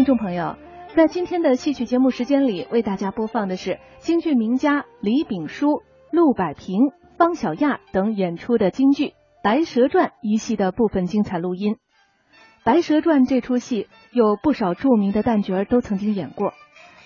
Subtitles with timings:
[0.00, 0.56] 听众朋友，
[0.96, 6.78] 在今天的戏曲节目时间里，为大家播放的是京剧名家李炳书、陆百平、
[7.18, 9.08] 方小亚等演出的京剧
[9.44, 11.74] 《白蛇传》一戏的部分精彩录音。
[12.64, 16.54] 《白蛇传》这出戏有不少著名的旦角都曾经演过。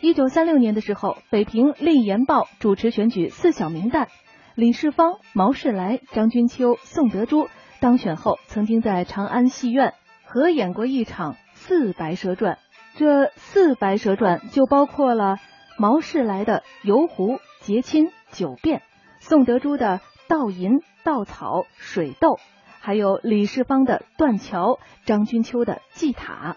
[0.00, 4.06] 一九三六年的时候，北平《丽言报》主持选举四小名旦，
[4.54, 7.48] 李世芳、毛世来、张君秋、宋德珠
[7.80, 12.54] 当选后，曾经在长安戏院合演过一场《四白蛇传》。
[12.96, 15.38] 这四白蛇传就包括了
[15.78, 18.82] 毛世来的游湖、结亲、九变，
[19.18, 22.38] 宋德珠的倒银、稻草、水斗，
[22.80, 26.56] 还有李世芳的断桥，张君秋的祭塔。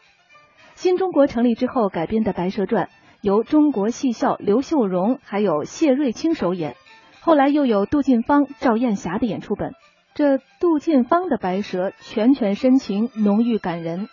[0.75, 2.85] 新中国成立之后改编的《白蛇传》，
[3.21, 6.75] 由中国戏校刘秀荣还有谢瑞清首演，
[7.19, 9.73] 后来又有杜近芳、赵艳霞的演出本。
[10.13, 14.07] 这杜近芳的白蛇拳拳深情，浓郁感人。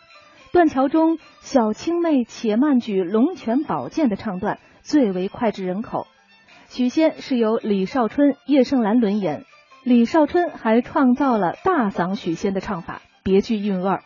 [0.55, 6.07] 断桥中“小青妹，且慢举龙泉宝剑”的唱段最为脍炙人口。
[6.69, 9.43] 许仙是由李少春、叶盛兰轮演，
[9.83, 14.03] 李少春还创造了大嗓许仙的唱法，别具韵味儿。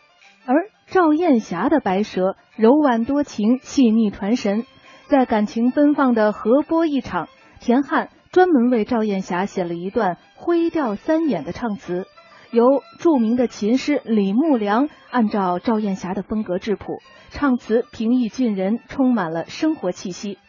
[0.47, 0.55] 而
[0.87, 4.65] 赵艳霞的白蛇柔婉多情，细腻传神。
[5.05, 7.27] 在感情奔放的河波一场，
[7.59, 12.07] 田汉专门为赵艳霞写了一段灰调三眼的唱词。
[12.51, 20.39] 由著名的琴师李木良按照赵艳霞的风格质朴，唱词平易近人，充满了生活气息，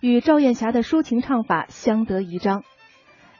[0.00, 2.62] 与赵艳霞的抒情唱法相得益彰。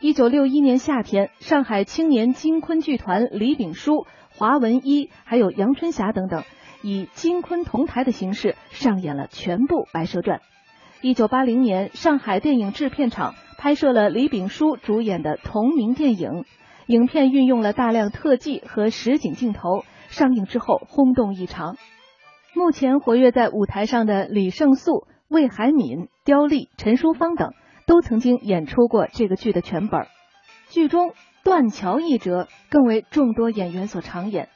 [0.01, 6.43] 一九六一年夏天，上海青年京昆剧团李炳书、华文一还有杨春霞等等，
[6.83, 10.39] 以京昆同台的形式上演了全部《白蛇传》。
[11.03, 16.45] 一九八零年，上海电影制片厂拍摄了李炳书主演的同名电影。
[16.89, 21.77] 影片运用了大量特技和实景镜头，上映之后轰动异常。
[22.55, 27.53] 目前活跃在舞台上的李胜素、魏海敏、刁丽、陈淑芳等，
[27.87, 30.07] 都曾经演出过这个剧的全本。
[30.71, 31.13] 剧中
[31.45, 34.49] 断桥一折更为众多演员所常演。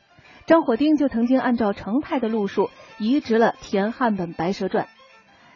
[0.46, 4.86] 张火丁就曾经按照程派的路数移植了田汉本《白蛇传》。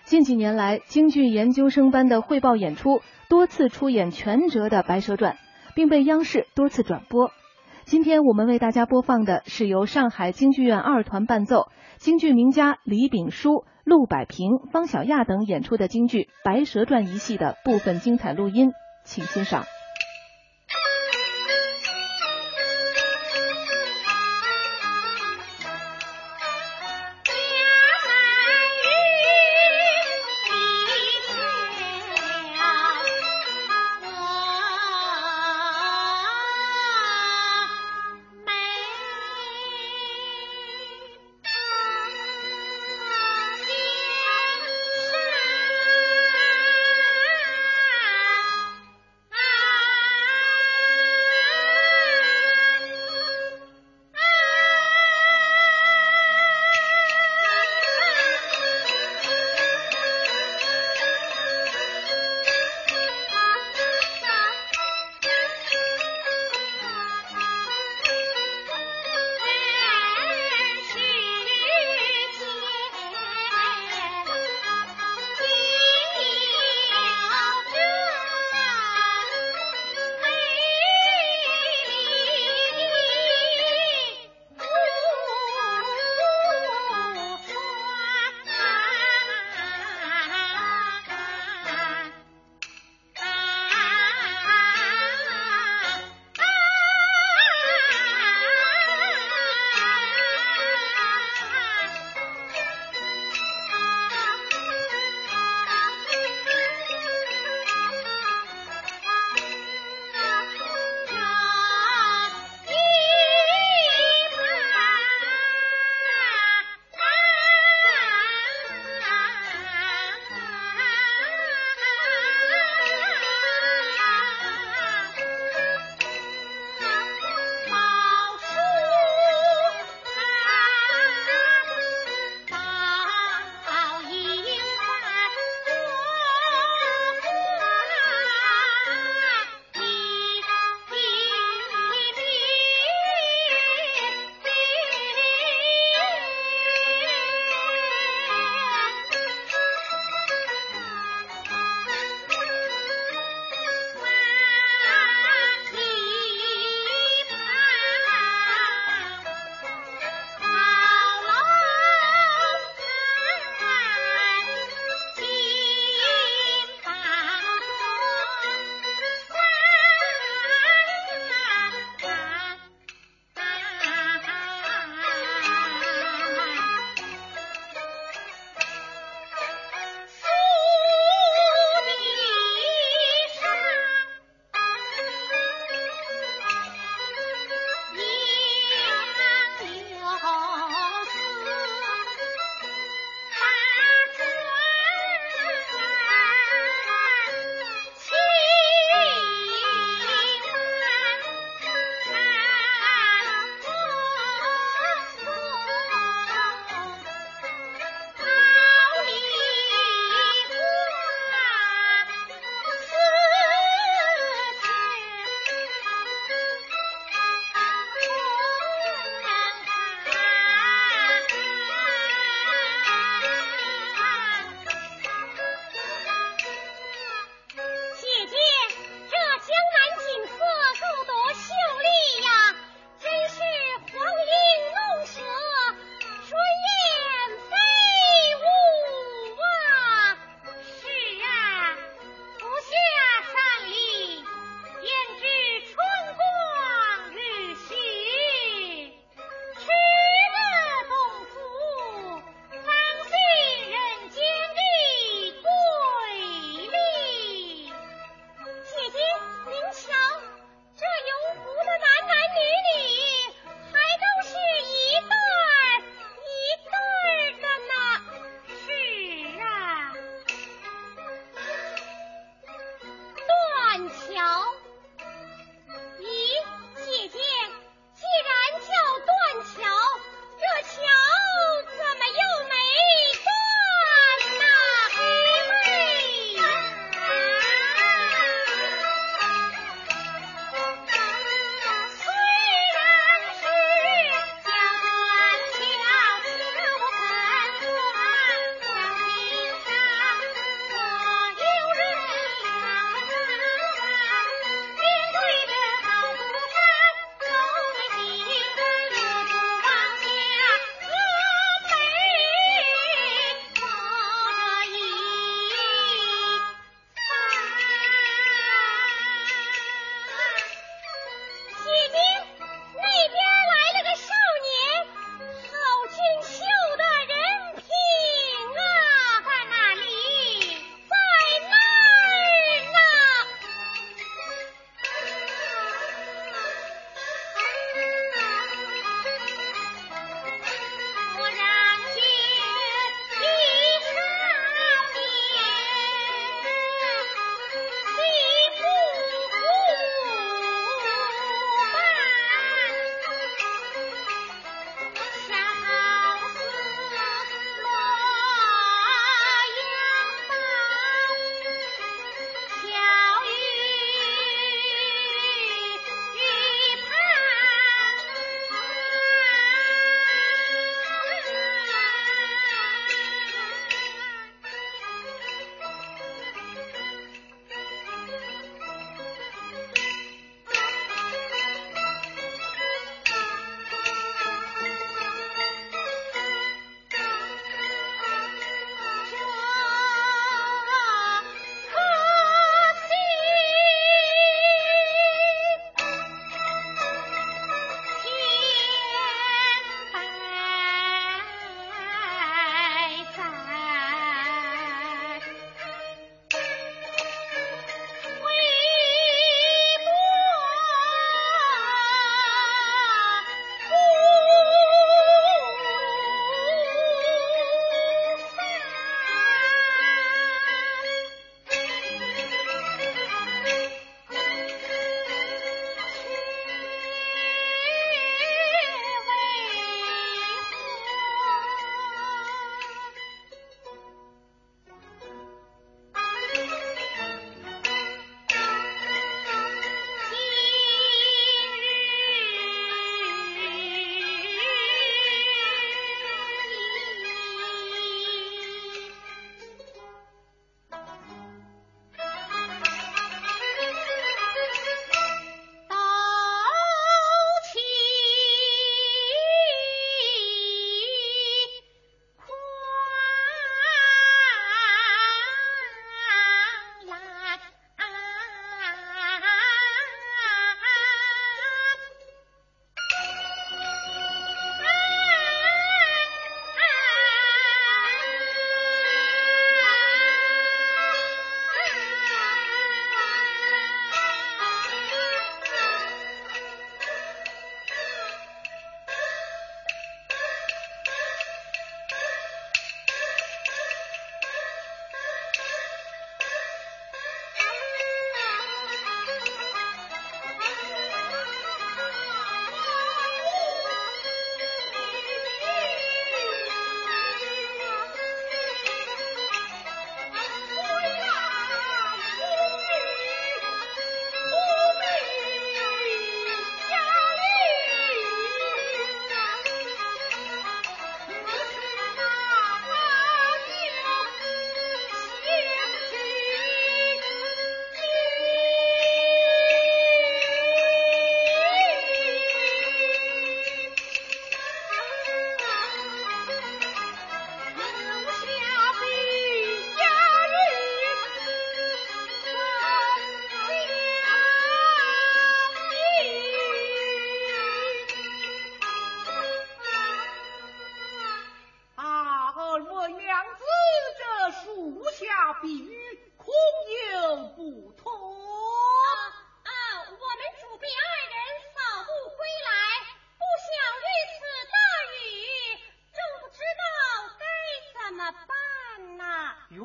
[0.05, 5.33] 近几年来，京剧研究生班的汇报演出，多次出演全折的《白蛇传》。
[5.77, 7.31] 并被央视多次转播。
[7.85, 18.73] 今天我们为大家播放的是由上海京剧院二团伴奏，京剧名家李炳书、陆百平、方小亚等演出的京剧《白蛇传》一戏的部分精彩录音，
[19.05, 19.65] 请欣赏。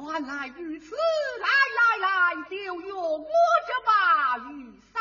[0.01, 0.95] 原来如此，
[1.39, 3.29] 来来来，就用我
[3.67, 4.99] 这把雨伞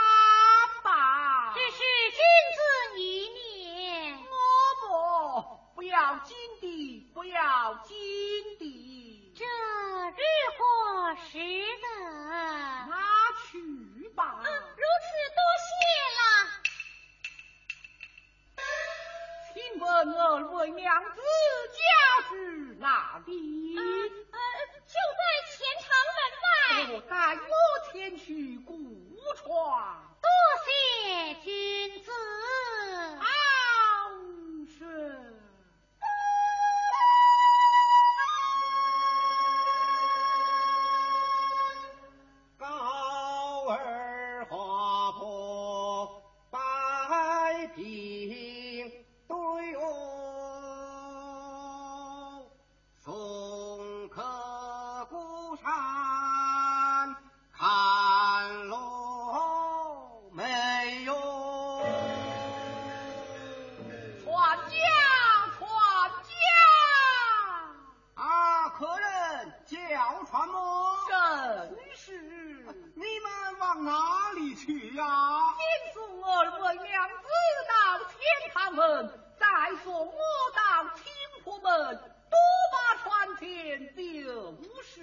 [0.83, 1.54] 吧。
[1.54, 1.78] 只是
[2.11, 2.21] 君
[2.54, 4.19] 子一面。
[4.19, 4.35] 我
[4.83, 7.97] 不，不要紧的，不要紧
[8.59, 9.35] 的。
[9.35, 10.23] 这日
[10.59, 11.38] 何时
[11.80, 11.87] 得？
[12.90, 12.95] 拿
[13.47, 14.23] 去吧。
[14.25, 15.71] 啊，如此多谢
[16.19, 16.21] 了。
[19.54, 20.21] 请问二
[20.52, 21.16] 位娘子
[21.73, 21.80] 家
[22.28, 22.35] 住
[22.78, 23.30] 哪里？
[26.88, 28.75] 我带我前去古
[29.37, 30.16] 床。
[30.22, 30.28] 多
[30.64, 32.10] 谢君子。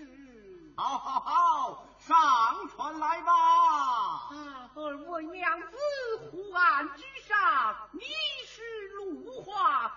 [0.05, 0.73] 是。
[0.75, 2.15] 好好好，上
[2.69, 3.31] 船来吧。
[3.33, 5.77] 啊，二位娘子
[6.31, 8.01] 湖岸之上，你
[8.45, 9.96] 是芦花，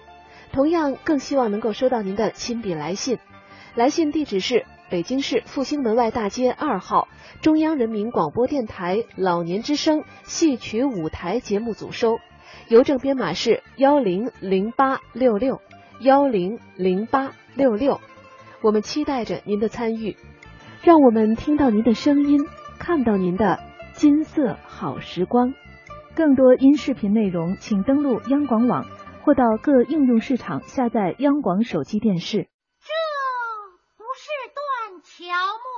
[0.51, 3.19] 同样更希望能够收到您的亲笔来信。
[3.75, 7.07] 来信地址是北京市复兴门外大街二号
[7.41, 12.19] 中央人民广播电台老年之声戏曲舞台节目组收，
[12.67, 15.61] 邮政编码是幺零零八六六
[16.01, 18.01] 幺零零八六六。
[18.61, 20.17] 我们期待着您的参与，
[20.83, 22.45] 让我们听到您的声音，
[22.77, 23.59] 看到您的
[23.93, 25.53] 金色好时光。
[26.13, 28.85] 更多音视频内容，请登录央广网
[29.23, 32.49] 或到各应用市场下载央广手机电视。
[32.79, 32.89] 这
[33.97, 35.70] 不是断桥吗？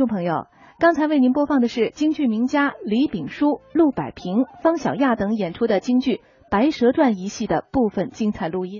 [0.00, 0.46] 众朋友，
[0.78, 6.14] 刚才为您播放的是京剧名家李炳淑、陆百平、方小亚等演出的京剧
[6.50, 8.78] 《白蛇传》一戏的部分精彩录音。